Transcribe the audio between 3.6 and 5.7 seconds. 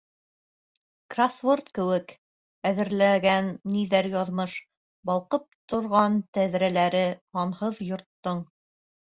ниҙәр яҙмыш, Балҡып